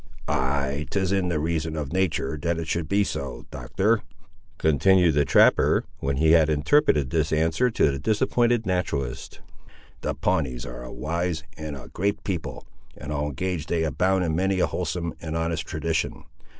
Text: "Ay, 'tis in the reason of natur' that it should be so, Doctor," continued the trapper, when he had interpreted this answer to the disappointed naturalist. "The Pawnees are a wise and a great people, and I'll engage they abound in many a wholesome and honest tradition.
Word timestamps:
"Ay, 0.27 0.87
'tis 0.89 1.11
in 1.11 1.27
the 1.27 1.37
reason 1.37 1.75
of 1.75 1.93
natur' 1.93 2.35
that 2.41 2.57
it 2.57 2.67
should 2.67 2.89
be 2.89 3.03
so, 3.03 3.45
Doctor," 3.51 4.01
continued 4.57 5.13
the 5.13 5.25
trapper, 5.25 5.85
when 5.99 6.17
he 6.17 6.31
had 6.31 6.49
interpreted 6.49 7.11
this 7.11 7.31
answer 7.31 7.69
to 7.69 7.91
the 7.91 7.99
disappointed 7.99 8.65
naturalist. 8.65 9.41
"The 10.01 10.15
Pawnees 10.15 10.65
are 10.65 10.81
a 10.81 10.91
wise 10.91 11.43
and 11.55 11.75
a 11.77 11.87
great 11.89 12.23
people, 12.23 12.65
and 12.97 13.13
I'll 13.13 13.27
engage 13.27 13.67
they 13.67 13.83
abound 13.83 14.23
in 14.23 14.35
many 14.35 14.59
a 14.59 14.65
wholesome 14.65 15.13
and 15.21 15.37
honest 15.37 15.67
tradition. 15.67 16.23